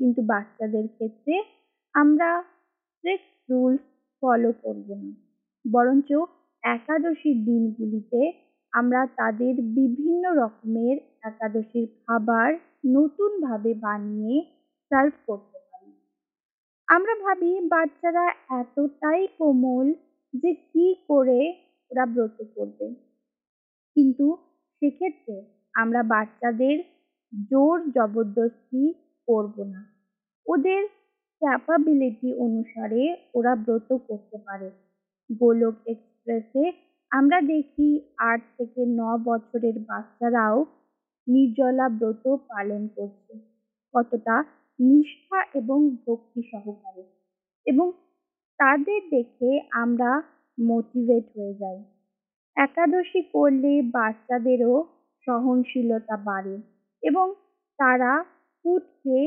কিন্তু 0.00 0.20
বাচ্চাদের 0.22 0.86
ক্ষেত্রে 0.88 1.34
আমরা 1.94 2.28
স্ট্রিক্ট 2.88 3.30
রুলস 3.48 3.84
ফলো 4.22 4.50
করব 4.62 4.88
না। 4.94 5.10
বরঞ্চ 5.64 6.10
একাদশীর 6.64 7.38
দিনগুলিতে 7.44 8.20
আমরা 8.74 9.06
তাদের 9.16 9.54
বিভিন্ন 9.74 10.24
রকমের 10.32 10.96
একাদশীর 11.22 11.86
খাবার 12.06 12.48
নতুনভাবে 12.86 13.74
বানিয়ে 13.74 14.34
সার্ভ 14.90 15.14
করতে 15.26 15.58
পারি। 15.70 15.92
আমরা 16.88 17.14
ভাবি 17.14 17.60
বাচ্চারা 17.68 18.26
এতটাই 18.60 19.28
কোমল 19.38 19.86
যে 20.34 20.54
কি 20.54 20.86
করে 21.08 21.40
ওরা 21.90 22.06
ব্রত 22.06 22.38
করবে। 22.56 22.86
কিন্তু 23.96 24.26
সেক্ষেত্রে 24.82 25.36
আমরা 25.74 26.02
বাচ্চাদের 26.02 26.76
জোর 27.50 27.76
জবরদস্তি 27.90 28.94
করব 29.28 29.56
না। 29.64 29.82
ওদের 30.46 30.82
ক্যাপাবিলিটি 31.42 32.34
অনুসারে 32.34 33.02
ওরা 33.34 33.56
ব্রত 33.56 33.92
করতে 34.08 34.36
পারে। 34.38 34.70
গোলক 35.30 35.74
এক্সপ্রেসে 35.86 36.64
আমরা 37.12 37.40
দেখি 37.40 37.88
আট 38.22 38.40
থেকে 38.58 38.82
ন 38.86 39.00
বছরের 39.24 39.76
বাচ্চারাও 39.78 40.58
নির্জলা 41.26 41.88
ব্রত 41.88 42.24
পালন 42.48 42.82
করছে। 42.96 43.32
কতটা 43.94 44.36
নিষ্ঠা 44.78 45.38
এবং 45.54 45.78
ভক্তি 46.06 46.42
সহকারে। 46.42 47.04
এবং 47.66 47.86
তাদের 48.60 49.00
দেখে 49.10 49.50
আমরা 49.72 50.10
মোটিভেট 50.58 51.24
হয়ে 51.36 51.54
যাই। 51.54 51.78
একাদশী 52.56 53.22
করলে 53.34 53.82
বাচ্চাদেরও 53.92 54.74
সহনশীলতা 55.26 56.16
বাড়ে 56.16 56.56
এবং 57.02 57.26
তারা 57.78 58.12
ফুডকে 58.58 59.18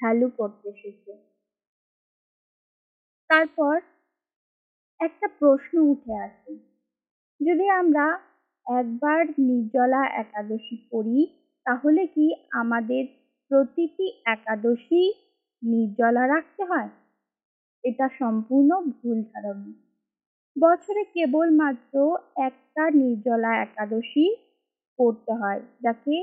ভ্যালু 0.00 0.28
করতে 0.38 0.72
শেখে। 0.72 1.14
তারপর 3.30 3.74
একটা 5.00 5.28
প্রশ্ন 5.38 5.80
উঠে 5.92 6.12
আসে। 6.16 6.69
যদি 7.40 7.66
আমরা 7.70 8.06
একবার 8.66 9.20
নির্জলা 9.38 10.02
একাদশী 10.06 10.76
করি 10.90 11.18
তাহলে 11.66 12.06
কি 12.06 12.26
আমাদের 12.50 13.02
প্রতিটি 13.50 14.06
একাদশী 14.26 15.02
নির্জলা 15.62 16.24
রাখতে 16.26 16.62
হয়? 16.64 16.90
এটা 17.84 18.08
সম্পূর্ণ 18.18 18.70
ভুল 18.80 19.18
ধারণা। 19.22 19.70
বছরে 20.56 21.04
কেবলমাত্র 21.04 21.94
একটা 22.36 22.90
নির্জলা 22.90 23.52
একাদশী 23.56 24.26
করতে 24.98 25.32
হয়, 25.32 25.60
যাকে 25.80 26.14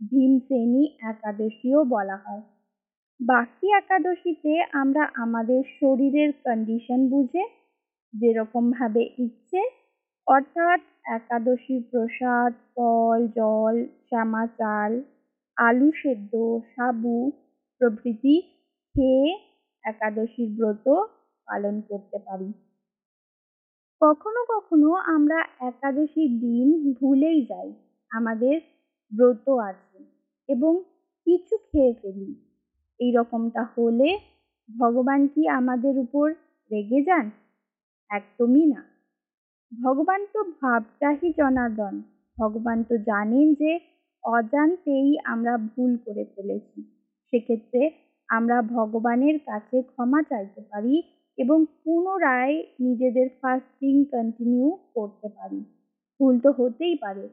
ভীমসেনী 0.00 0.84
একাদশীও 1.00 1.84
বলা 1.84 2.16
হয়। 2.16 2.42
বাকি 3.20 3.66
একাদশীতে 3.72 4.52
আমরা 4.72 5.02
আমাদের 5.14 5.60
শরীরের 5.80 6.30
কন্ডিশন 6.44 7.00
বুঝে, 7.08 7.44
যেরকমভাবে 8.14 9.02
ইচ্ছে 9.18 9.60
অর্থাৎ 10.26 10.80
একাদশী 11.04 11.80
প্রসাদ, 11.80 12.52
ফল, 12.76 13.26
জল, 13.26 13.84
শ্যামা 13.84 14.46
চাল, 14.46 15.02
আলু 15.56 15.92
সেদ্ধ, 15.92 16.32
সাবু 16.76 17.32
প্রভৃতি 17.78 18.42
খেয়ে 18.94 19.38
একাদশীর 19.84 20.48
ব্রত 20.56 20.86
পালন 21.48 21.80
করতে 21.80 22.18
পারি। 22.18 22.52
কখনো 24.00 24.44
কখনো 24.48 24.94
আমরা 24.94 25.44
একাদশীর 25.60 26.40
দিন 26.40 26.92
ভুলেই 26.92 27.46
যাই, 27.46 27.72
আমাদের 28.10 28.60
ব্রত 29.12 29.48
আছে 29.48 29.98
এবং 30.48 30.82
কিছু 31.26 31.56
খেয়ে 31.56 31.92
ফেলি। 32.02 32.34
এই 33.00 33.12
রকমটা 33.12 33.62
হলে 33.78 34.18
ভগবান 34.68 35.26
কি 35.26 35.48
আমাদের 35.48 35.98
উপর 35.98 36.34
রেগে 36.70 37.02
যান? 37.02 37.30
একদমই 38.10 38.66
না। 38.66 38.91
ভগবান 39.72 40.20
তো 40.32 40.40
ভাবটাহি 40.60 41.28
জনার্দন। 41.32 41.94
ভগবান 42.38 42.78
তো 42.82 42.94
জানেন 42.98 43.54
যে 43.54 43.80
অজান্তেই 44.24 45.18
আমরা 45.24 45.58
ভুল 45.58 45.96
করে 45.96 46.24
ফেলেছি। 46.24 46.78
সেক্ষেত্রে 47.32 47.90
আমরা 48.28 48.62
ভগবানের 48.62 49.36
কাছে 49.46 49.82
ক্ষমা 49.82 50.22
চাইতে 50.22 50.60
পারি 50.60 51.02
এবং 51.38 51.58
পুনরায় 51.84 52.56
নিজেদের 52.80 53.28
ফাস্টিং 53.42 54.04
কন্টিনিউ 54.04 54.78
করতে 54.94 55.28
পারি। 55.28 55.60
ভুল 56.20 56.38
তো 56.38 56.50
হতেই 56.52 56.94
পারে। 56.94 57.28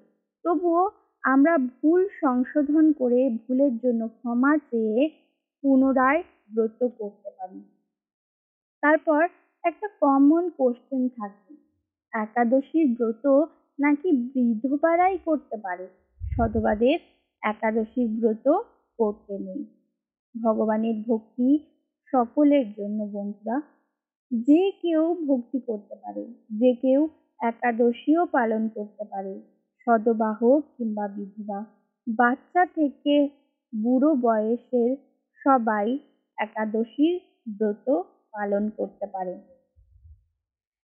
তবুও 0.46 0.84
আমরা 1.24 1.58
ভুল 1.58 2.02
সংশোধন 2.22 2.94
করে 2.94 3.30
ভুলের 3.30 3.78
জন্য 3.78 4.08
ক্ষমা 4.08 4.58
চেয়ে 4.72 5.10
পুনরায় 5.64 6.24
ব্রত 6.54 6.80
করতে 7.00 7.30
পারি। 7.40 7.60
তারপর 8.84 9.22
একটা 9.64 9.88
কমন 10.00 10.50
কোশ্চেন 10.50 11.10
থাকে। 11.10 11.54
একাদশীর 12.14 12.88
ব্রত 12.98 13.26
নাকি 13.80 14.12
বৃদ্ধবারাই 14.12 15.18
করতে 15.26 15.58
পারে? 15.58 15.88
সধবাদের 16.22 17.00
একাদশীর 17.42 18.08
ব্রত 18.20 18.46
করতে 18.98 19.38
নেই। 19.40 19.66
ভগবানের 20.36 20.96
ভক্তি 21.08 21.60
সকলের 22.14 22.74
জন্য 22.74 23.00
বন্ধুরা। 23.14 23.62
যে 24.32 24.72
কেউ 24.82 25.16
ভক্তি 25.28 25.60
করতে 25.60 25.96
পারে, 25.96 26.24
যে 26.52 26.74
কেউ 26.74 27.08
একাদশীও 27.40 28.26
পালন 28.26 28.68
করতে 28.68 29.04
পারে। 29.04 29.40
সদবা 29.88 30.32
হোক 30.34 30.64
কিংবা 30.78 31.08
বিধবা, 31.08 31.66
বাচ্চা 32.08 32.66
থেকে 32.66 33.30
বুড়ো 33.74 34.16
বয়সের 34.16 34.98
সবাই 35.46 36.00
একাদশীর 36.38 37.20
ব্রত 37.58 38.02
পালন 38.32 38.70
করতে 38.70 39.06
পারে। 39.06 39.59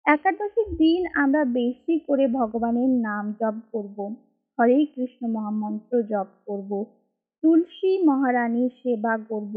একাদশীর 0.06 0.68
দিন 0.76 1.00
আমরা 1.14 1.42
বেশি 1.54 1.94
করে 2.08 2.24
ভগবানের 2.28 2.90
নাম 2.98 3.24
জপ 3.40 3.56
করব। 3.72 3.98
হরে 4.58 4.78
কৃষ্ণ 4.86 5.22
মহামন্ত্র 5.26 5.92
জপ 6.02 6.28
করব। 6.46 6.70
তুলসী 7.42 7.92
মহারানীর 8.04 8.70
সেবা 8.82 9.14
করব। 9.28 9.56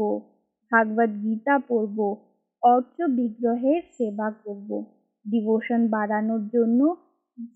ভাগবত 0.72 1.10
গীতা 1.22 1.56
পড়ব। 1.68 1.98
অর্চ 2.62 2.96
বিগ্রহের 3.10 3.82
সেবা 3.98 4.28
করব। 4.44 4.70
ডিভোশন 5.24 5.80
বাড়ানোর 5.88 6.42
জন্য 6.48 6.80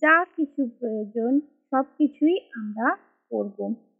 যা 0.03 0.17
কিছু 0.37 0.63
প্রয়োজন 0.79 1.33
সব 1.73 1.85
কিছুই 1.99 2.37
আমরা 2.55 2.89
করব। 3.31 3.59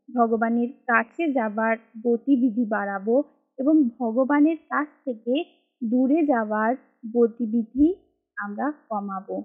ভগবানের 0.09 0.71
কাছে 0.87 1.23
যাবার 1.33 1.75
গতিবিধি 2.05 2.65
বাড়াবো 2.67 3.17
এবং 3.59 3.75
ভগবানের 3.99 4.59
কাছ 4.69 4.89
থেকে 5.05 5.35
দূরে 5.83 6.21
যাওয়ার 6.27 6.73
গতিবিধি 7.15 7.89
আমরা 8.37 8.67
কমাবো। 8.89 9.37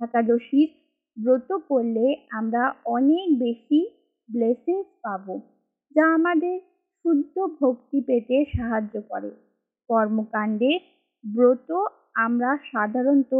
একাদশীর 0.00 0.68
ব্রত 1.16 1.50
করলে 1.70 2.06
আমরা 2.30 2.62
অনেক 2.86 3.26
বেশি 3.38 3.80
ব্লেসিংস 4.28 4.88
পাবো, 5.04 5.34
যা 5.96 6.04
আমাদের 6.14 6.56
শুদ্ধ 7.00 7.34
ভক্তি 7.60 7.98
পেতে 8.00 8.36
সাহায্য 8.54 8.94
করে। 9.10 9.30
কর্মকাণ্ডে 9.90 10.72
ব্রত 11.24 11.70
আমরা 12.16 12.50
সাধারণত 12.72 13.32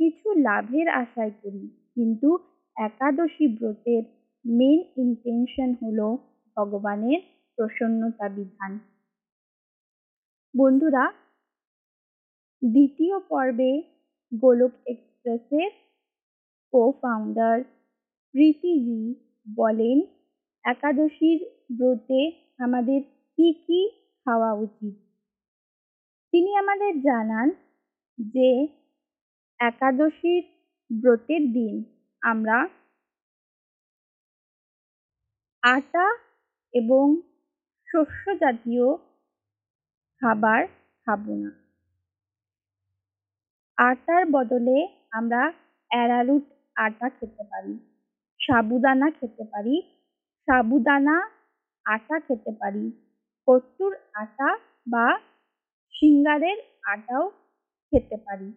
কিছু 0.00 0.28
লাভের 0.46 0.88
আশায় 1.02 1.34
করি, 1.42 1.64
কিন্তু 1.94 2.28
একাদশী 2.76 3.46
ব্রতের 3.56 4.02
মেন 4.44 4.80
ইন্টেনশন 4.96 5.70
হলো 5.82 6.06
ভগবানের 6.56 7.20
প্রসন্নতা 7.58 8.26
বিধান। 8.28 8.72
বন্ধুরা, 10.54 11.04
দ্বিতীয় 12.62 13.16
পর্বে 13.30 13.70
গোলক 14.40 14.72
এক্সপ্রেসের 14.86 15.70
কো 16.72 16.92
ফাউন্ডার 17.02 17.62
প্রীতিজি 18.34 19.14
বলেন, 19.56 19.98
একাদশীর 20.64 21.38
ব্রতে 21.72 22.20
আমাদের 22.58 23.00
কি 23.38 23.52
কি 23.66 23.80
খাওয়া 24.26 24.52
উচিত? 24.52 24.94
তিনি 26.32 26.56
আমাদের 26.56 27.00
জানান 27.00 27.48
যে, 28.18 28.50
একাদশীর 29.60 30.42
ব্রতের 30.90 31.52
দিন 31.52 31.84
আমরা 32.22 32.68
আটা 35.62 36.06
এবং 36.74 37.04
শস্য 37.88 38.34
জাতীয় 38.40 38.86
খাবার 40.22 40.66
খাব 41.06 41.28
না। 41.28 41.63
আটার 43.78 44.22
বদলে 44.30 44.76
আমরা 45.10 45.42
অ্যারারুট 45.90 46.44
আটা 46.76 47.06
খেতে 47.08 47.42
পারি, 47.50 47.74
সাবুদানা 48.40 49.08
খেতে 49.10 49.44
পারি, 49.44 49.74
সাবুদানা 50.48 51.16
আটা 51.86 52.16
খেতে 52.20 52.50
পারি, 52.50 52.84
কট্টুর 53.48 53.92
আটা 54.12 54.48
বা 54.86 55.06
সিঙ্গারের 55.94 56.58
আটাও 56.84 57.24
খেতে 57.92 58.16
পারি। 58.16 58.48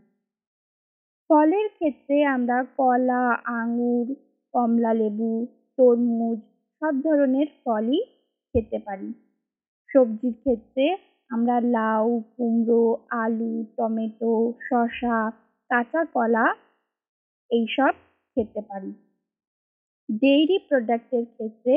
ফলের 1.30 1.68
ক্ষেত্রে 1.70 2.18
আমরা 2.26 2.58
কলা, 2.78 3.24
আঙুর, 3.58 4.08
কমলা 4.54 4.94
লেবু, 4.94 5.32
তরমুজ 5.78 6.40
সব 6.82 6.94
ধরনের 7.04 7.48
ফলই 7.66 8.00
খেতে 8.56 8.78
পারি। 8.80 9.10
সবজির 9.90 10.34
ক্ষেত্রে 10.34 10.86
আমরা 11.32 11.56
লাউ, 11.72 12.06
কুমড়ো, 12.38 12.84
আলু, 13.10 13.54
টমেটো, 13.78 14.34
শসা, 14.62 15.18
কাঁচা 15.70 16.02
কলা 16.14 16.46
এইসব 17.52 17.94
খেতে 18.38 18.62
পারি। 18.62 18.92
ডেইরি 20.22 20.58
প্রোডাক্টের 20.60 21.26
ক্ষেত্রে 21.26 21.76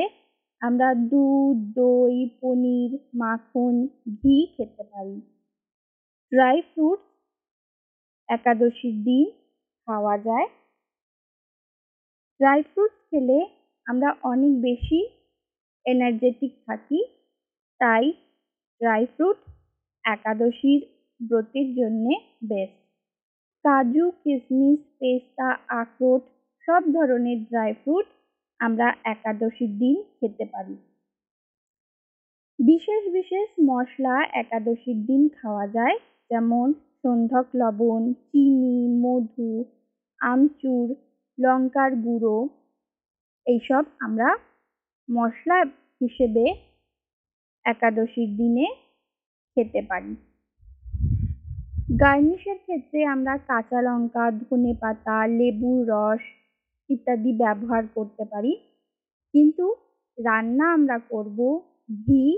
আমরা 0.61 0.89
দুধ, 1.11 1.57
দই, 1.75 2.29
পনির, 2.41 2.91
মাখন, 3.15 3.75
ঘি 4.15 4.37
খেতে 4.57 4.83
পারি। 4.83 5.17
ড্রাই 6.31 6.57
ফ্রুটস 6.61 7.07
একাদশীর 8.29 8.95
দিন 9.03 9.25
খাওয়া 9.87 10.15
যায়। 10.17 10.47
ড্রাই 12.39 12.59
ফ্রুটস 12.63 12.97
খেলে 13.09 13.39
আমরা 13.87 14.09
অনেক 14.23 14.53
বেশি 14.61 14.99
এনার্জেটিক 15.85 16.53
থাকি, 16.65 16.99
তাই 17.81 18.05
ড্রাই 18.81 19.05
ফ্রুট 19.05 19.37
একাদশীর 20.05 20.81
ব্রতের 21.19 21.75
জন্যে 21.75 22.13
বেস্ট 22.43 22.79
কাজু 23.65 24.05
কিশমিশ 24.23 24.79
পেস্তা, 24.99 25.49
আখরোট, 25.67 26.21
সব 26.63 26.81
ধরনের 26.93 27.39
ড্রাই 27.43 27.73
ফ্রুট 27.73 28.07
আমরা 28.59 28.87
একাদশীর 29.03 29.71
দিন 29.77 29.95
খেতে 30.19 30.45
পারি। 30.45 30.75
বিশেষ 32.59 33.03
বিশেষ 33.13 33.47
মশলা 33.59 34.15
একাদশীর 34.33 34.99
দিন 35.05 35.29
খাওয়া 35.29 35.67
যায়, 35.67 35.97
যেমন 36.29 36.73
সন্ধক 37.03 37.47
লবণ, 37.55 38.13
চিনি, 38.13 38.79
মধু, 38.97 39.51
আমচুর, 40.21 40.95
লঙ্কার 41.37 41.91
গুঁড়ো, 41.95 42.49
এইসব 43.45 43.83
আমরা 43.99 44.29
মশলা 45.09 45.59
হিসেবে 46.01 46.45
একাদশীর 47.65 48.29
দিনে 48.37 48.67
খেতে 49.57 49.81
পারি। 49.81 50.15
গার্নিশের 51.99 52.57
ক্ষেত্রে 52.57 53.05
আমরা 53.05 53.37
কাঁচা 53.37 53.81
লঙ্কা, 53.81 54.31
ধনে 54.31 54.73
পাতা, 54.79 55.27
লেবুর 55.27 55.87
রস 55.87 56.23
ইত্যাদি 56.89 57.31
ব্যবহার 57.33 57.83
করতে 57.95 58.23
পারি। 58.25 58.53
কিন্তু 59.33 59.75
রান্না 60.17 60.73
আমরা 60.73 60.97
করব 60.97 61.39
ঘি 62.07 62.37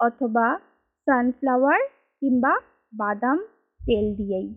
অথবা 0.00 0.58
সানফ্লাওয়ার 1.06 1.80
কিংবা 2.20 2.60
বাদাম 2.92 3.38
তেল 3.86 4.14
দিয়েই। 4.14 4.54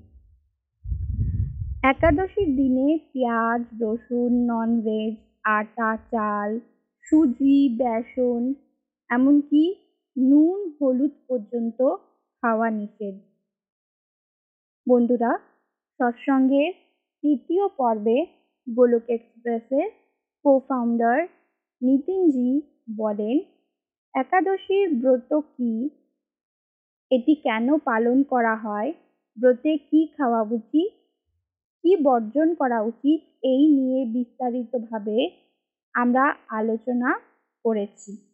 একাদশীর 1.83 2.55
দিনে 2.55 2.99
পেঁয়াজ, 3.13 3.61
রসুন 3.81 4.31
ননভেজ 4.51 5.15
আটা, 5.43 5.97
চাল, 6.11 6.59
সুজি, 7.05 7.77
বেসন 7.77 8.53
এমনকি 9.09 9.75
নুন, 10.15 10.75
হলুদ 10.81 11.11
পর্যন্ত 11.27 11.95
খাওয়া 12.43 12.69
নিষেধ। 12.69 13.15
বন্ধুরা, 14.87 15.39
সৎসঙ্গের 15.99 16.73
তৃতীয় 17.23 17.67
পর্বে 17.67 18.25
গোলক 18.67 19.03
এক্সপ্রেসের 19.09 19.89
কো 20.43 20.59
ফাউন্ডার 20.59 21.27
নিতিনজি 21.81 22.61
বলেন, 22.97 23.39
একাদশীর 24.13 24.93
ব্রত 24.93 25.33
কি? 25.33 25.89
এটি 27.11 27.35
কেন 27.35 27.77
পালন 27.77 28.23
করা 28.23 28.55
হয়? 28.55 28.93
ব্রতে 29.37 29.77
কি 29.77 30.07
খাওয়া 30.17 30.41
উচিত? 30.41 30.91
কি 31.83 31.95
বর্জন 31.95 32.53
করা 32.53 32.81
উচিত? 32.81 33.19
এই 33.43 33.67
নিয়ে 33.67 34.05
বিস্তারিতভাবে 34.05 35.29
আমরা 35.93 36.35
আলোচনা 36.49 37.19
করেছি। 37.65 38.24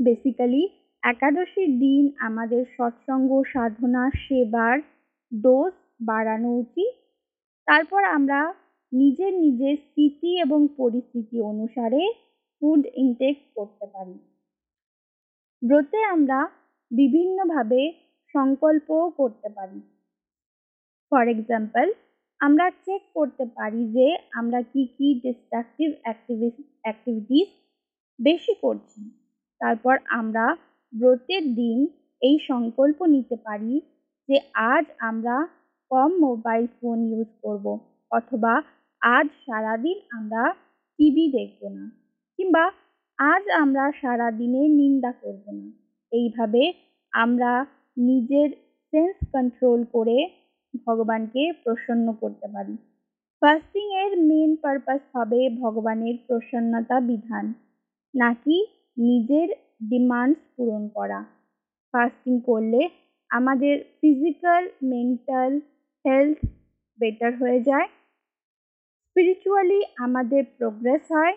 বেসিক্যালি 0.00 0.62
একাদশীর 1.02 1.70
দিন 1.78 2.12
আমাদের 2.18 2.62
সৎসঙ্গ, 2.76 3.42
সাধনা, 3.52 4.10
সেবার 4.10 4.76
ডোজ 5.32 5.74
বাড়ানো 6.00 6.50
উচিত। 6.56 6.94
তারপর 7.68 8.04
আমরা 8.04 8.40
নিজের 8.92 9.32
নিজের 9.34 9.76
স্থিতি 9.76 10.30
এবং 10.40 10.68
পরিস্থিতি 10.76 11.40
অনুসারে 11.40 12.02
ফুড 12.62 12.82
ইনটেক 12.94 13.36
করতে 13.54 13.86
পারি। 13.86 14.16
ব্রতে 15.62 16.00
আমরা 16.04 16.38
বিভিন্নভাবে 16.90 17.80
সংকল্পও 18.34 19.10
করতে 19.10 19.48
পারি। 19.48 19.80
ফর 21.12 21.28
এক্সাম্পল 21.28 21.86
আমরা 22.40 22.70
চেক 22.70 23.02
করতে 23.14 23.44
পারি 23.56 23.82
যে 23.92 24.16
আমরা 24.32 24.62
কি 24.62 24.82
কি 24.98 25.08
ডিস্ট্রাকটিভ 25.22 25.88
অ্যাক্টিভিটিস 26.82 27.48
বেশি 28.18 28.54
করছি। 28.60 29.00
তারপর 29.60 29.94
আমরা 30.08 30.46
ব্রতের 30.92 31.44
দিন 31.54 31.78
এই 32.22 32.36
সংকল্প 32.48 32.98
নিতে 33.06 33.36
পারি 33.36 33.80
যে 34.28 34.36
আজ 34.54 34.84
আমরা 35.00 35.36
কম 35.90 36.10
মোবাইল 36.20 36.64
ফোন 36.80 36.98
ইউজ 37.12 37.30
করব 37.42 37.66
অথবা 38.10 38.54
আজ 39.02 39.26
সারাদিন 39.46 39.96
আমরা 40.10 40.42
টিভি 40.98 41.24
দেখব 41.32 41.60
না 41.68 41.84
কিংবা 42.38 42.64
আজ 43.18 43.44
আমরা 43.62 43.84
সারাদিনে 44.00 44.62
নিন্দা 44.68 45.12
করব 45.12 45.44
না। 45.52 45.66
এইভাবে 46.12 46.62
আমরা 47.12 47.52
নিজের 47.98 48.48
সেন্স 48.92 49.16
কন্ট্রোল 49.32 49.80
করে 49.92 50.18
ভগবানকে 50.86 51.42
প্রসন্ন 51.64 52.06
করতে 52.12 52.46
পারি। 52.48 52.76
ফাস্টিং 53.42 53.86
এর 54.02 54.12
মেন 54.20 54.50
পারপাস 54.56 55.00
হবে 55.14 55.40
ভগবানের 55.50 56.16
প্রসন্নতা 56.26 56.96
বিধান। 57.00 57.44
নাকি 58.14 58.56
নিজের 58.96 59.48
ডিমান্ডস 59.88 60.40
পূরণ 60.56 60.88
করা। 60.88 61.24
ফাস্টিং 61.92 62.40
করলে 62.40 62.88
আমাদের 63.30 63.84
ফিজিক্যাল 64.00 64.68
মেন্টাল 64.82 65.60
হেলথ 66.04 66.46
বেটার 66.98 67.36
হয়ে 67.36 67.60
যায়। 67.60 67.88
স্পিরিচুয়ালি 69.02 69.82
আমাদের 69.96 70.44
প্রোগ্রেস 70.58 71.12
হয়। 71.12 71.36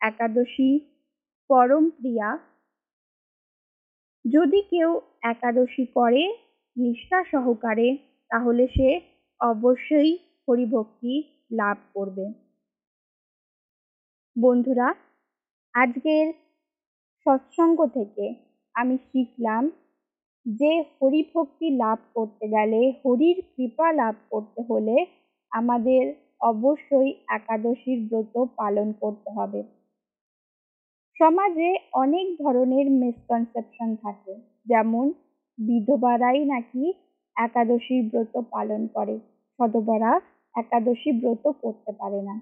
একাদশী, 0.00 0.80
পরম 1.48 1.90
প্রিয়া। 1.90 2.38
যদি 4.24 4.62
কেউ 4.62 5.00
একাদশী 5.22 5.86
করে, 5.86 6.36
নিষ্ঠা 6.76 7.24
সহকারে, 7.24 7.96
তাহলে 8.30 8.66
সে 8.66 9.00
অবশ্যই 9.40 10.18
হরিভক্তি 10.48 11.22
লাভ 11.52 11.76
করবে। 11.94 12.32
বন্ধুরা, 14.38 14.94
আজকের 15.74 16.45
সৎসঙ্গ 17.26 17.86
থেকে 17.86 18.34
আমি 18.74 18.96
শিখলাম 18.96 19.70
যে 20.46 20.72
হরিভক্তি 21.02 21.70
লাভ 21.76 21.98
করতে 22.14 22.48
গেলে, 22.48 22.92
হরির 23.04 23.42
কৃপা 23.56 23.92
লাভ 23.92 24.14
করতে 24.30 24.60
হলে 24.70 25.06
আমাদের 25.52 26.02
অবশ্যই 26.40 27.14
একাদশীর 27.28 28.00
ব্রত 28.10 28.44
পালন 28.56 28.92
করতে 28.92 29.30
হবে। 29.30 29.62
সমাজে 31.20 31.76
অনেক 31.92 32.26
ধরনের 32.42 32.86
মিসকনসেপশন 32.90 33.96
থাকে, 33.96 34.34
যেমন 34.66 35.12
বিধবারাই 35.58 36.44
নাকি 36.44 36.92
একাদশীর 37.36 38.02
ব্রত 38.10 38.34
পালন 38.50 38.86
করে, 38.86 39.18
সধবারা 39.58 40.20
একাদশী 40.54 41.10
ব্রত 41.12 41.48
করতে 41.62 41.92
পারে 41.92 42.22
না। 42.22 42.40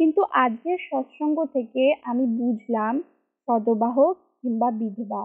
কিন্তু 0.00 0.22
আজকের 0.22 0.78
সৎসঙ্গ 0.90 1.44
থেকে 1.44 1.94
আমি 2.04 2.26
বুঝলাম 2.26 3.02
সদবা 3.48 3.90
হোক 3.90 4.16
কিংবা 4.42 4.70
বিধবা। 4.70 5.22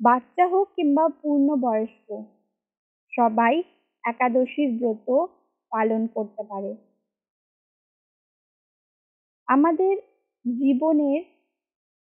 বাচ্চা 0.00 0.44
হোক 0.48 0.66
কিংবা 0.76 1.04
পূর্ণবয়স্ক, 1.22 2.08
সবাই 3.12 3.62
একাদশীর 4.04 4.70
ব্রত 4.78 5.08
পালন 5.72 6.06
করতে 6.06 6.42
পারে। 6.42 6.70
আমাদের 9.48 9.94
জীবনের 10.44 11.20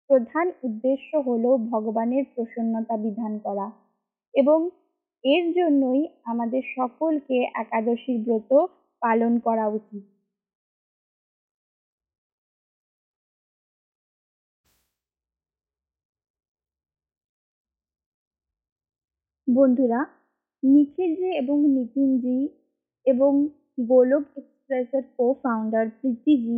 প্রধান 0.10 0.52
উদ্দেশ্য 0.64 1.18
হলো 1.18 1.58
ভগবানের 1.58 2.24
প্রসন্নতা 2.36 2.98
বিধান 2.98 3.40
করা 3.40 3.72
এবং 4.34 4.70
এর 5.24 5.54
জন্যই 5.54 6.08
আমাদের 6.24 6.62
সকলকে 6.76 7.38
একাদশীর 7.54 8.18
ব্রত 8.22 8.52
পালন 9.02 9.40
করা 9.40 9.68
উচিত। 9.68 10.13
বন্ধুরা 19.54 20.00
নিখিলজি 20.64 21.30
এবং 21.38 21.58
নিতিনজি 21.76 22.40
এবং 23.06 23.32
গোলক 23.88 24.24
এক্সপ্রেসের 24.38 25.04
কো 25.18 25.26
ফাউন্ডার 25.44 25.86
প্রীতিজি 26.00 26.58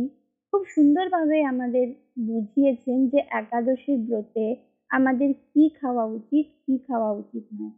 খুব 0.52 0.62
সুন্দরভাবে 0.66 1.36
আমাদের 1.44 1.86
বুঝিয়েছেন 2.28 2.98
যে 3.08 3.20
একাদশীর 3.32 3.98
ব্রতে 3.98 4.46
আমাদের 4.90 5.30
কি 5.44 5.64
খাওয়া 5.80 6.04
উচিত, 6.08 6.46
কি 6.64 6.74
খাওয়া 6.88 7.10
উচিত 7.12 7.44
নয়। 7.52 7.74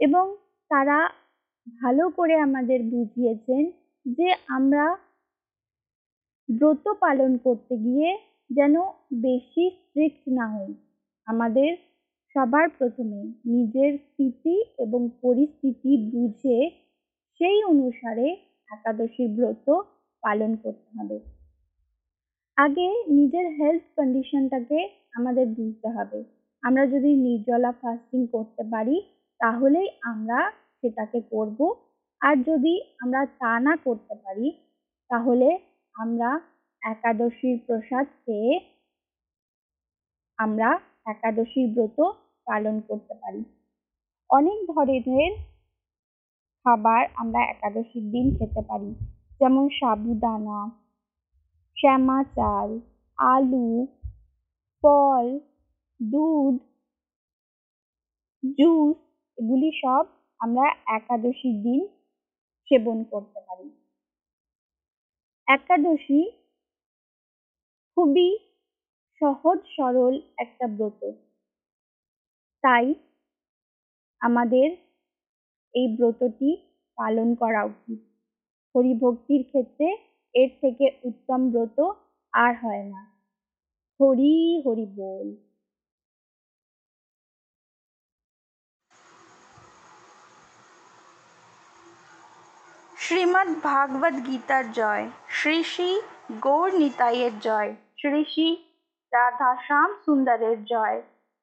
এবং 0.00 0.24
তারা 0.70 0.98
ভালো 1.80 2.04
করে 2.10 2.34
আমাদের 2.38 2.80
বুঝিয়েছেন 2.84 3.62
যে 4.06 4.28
আমরা 4.48 4.84
ব্রত 6.48 6.84
পালন 7.00 7.32
করতে 7.36 7.74
গিয়ে 7.76 8.10
যেন 8.50 8.74
বেশি 9.22 9.64
স্ট্রিক্ট 9.78 10.22
না 10.28 10.46
হই। 10.48 10.72
আমাদের 11.26 11.70
সবার 12.38 12.68
প্রথমে 12.68 13.20
নিজের 13.44 13.98
স্থিতি 13.98 14.62
এবং 14.78 15.08
পরিস্থিতি 15.22 15.96
বুঝে 16.12 16.70
সেই 17.40 17.64
অনুসারে 17.64 18.36
একাদশীর 18.68 19.30
ব্রত 19.36 19.66
পালন 20.22 20.56
করতে 20.56 20.98
হবে। 20.98 21.18
আগে 22.56 23.04
নিজের 23.08 23.46
হেলথ 23.52 23.82
কন্ডিশনটাকে 23.96 24.88
আমাদের 25.14 25.46
বুঝতে 25.46 25.88
হবে। 25.88 26.24
আমরা 26.62 26.86
যদি 26.86 27.16
নির্জলা 27.16 27.72
ফাস্টিং 27.72 28.26
করতে 28.26 28.62
পারি, 28.62 28.96
তাহলেই 29.40 29.88
আমরা 30.02 30.52
সেটাকে 30.80 31.20
করব। 31.30 31.74
আর 32.20 32.36
যদি 32.36 32.80
আমরা 32.98 33.26
তা 33.26 33.60
না 33.60 33.76
করতে 33.84 34.14
পারি, 34.14 34.52
তাহলে 35.10 35.58
আমরা 35.94 36.40
একাদশীর 36.82 37.58
প্রসাদ 37.66 38.06
খেয়ে 38.26 38.60
আমরা 40.38 40.78
একাদশীর 41.06 41.74
ব্রত 41.74 42.27
পালন 42.48 42.76
করতে 42.88 43.14
পারি। 43.14 43.42
অনেক 44.30 44.58
ধরনের 44.74 45.32
খাবার 46.66 47.02
আমরা 47.14 47.40
একাদশীর 47.44 48.04
দিন 48.10 48.26
খেতে 48.38 48.62
পারি। 48.68 48.90
যেমন 49.40 49.64
সাবুদানা 49.68 50.60
শ্যামা 51.76 52.18
চাল, 52.36 52.70
আলু, 53.18 53.68
ফল, 54.82 55.26
দুধ, 56.00 56.56
জুস, 58.42 58.96
এগুলি 59.38 59.70
সব 59.82 60.04
আমরা 60.40 60.64
একাদশীর 60.96 61.56
দিন 61.62 61.80
সেবন 62.68 62.98
করতে 63.04 63.40
পারি। 63.46 63.66
একাদশী 65.48 66.20
খুবই 67.96 68.30
সহজ 69.20 69.58
সরল 69.76 70.14
একটা 70.38 70.66
ব্রত। 70.76 71.02
তাই 72.68 72.94
আমাদের 74.20 74.70
এই 75.74 75.96
ব্রতটি 75.96 76.56
পালন 76.96 77.34
করা 77.34 77.64
উচিত। 77.64 77.98
হরিভক্তির 78.74 79.42
ক্ষেত্রে 79.46 79.96
এর 80.34 80.50
থেকে 80.60 80.98
উত্তম 81.04 81.50
ব্রত 81.50 81.78
আর 82.32 82.54
হয় 82.56 82.84
না। 82.84 83.02
হরি 84.00 84.62
হরি 84.66 84.86
বল। 84.86 85.36
শ্রীমদ্ 92.96 93.54
ভাগবত 93.62 94.26
গীতার 94.26 94.72
জয়। 94.72 95.10
শ্রী 95.28 95.62
শ্রী 95.62 96.00
গৌর 96.40 96.74
নিতাইয়ের 96.74 97.40
জয়। 97.40 97.74
শ্রী 97.96 98.24
শ্রী 98.24 98.56
রাধা 99.12 99.62
শ্যাম 99.66 99.94
সুন্দরের 100.04 100.64
জয়। 100.64 101.02